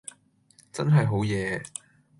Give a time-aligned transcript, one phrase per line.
[0.73, 1.63] 真係好嘢￼￼